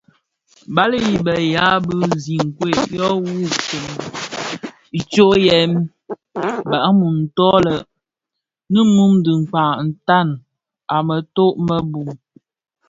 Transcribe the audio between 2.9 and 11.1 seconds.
yo wuwubsèn tsomyè dhamum nto lè nimum dhi kpag tan a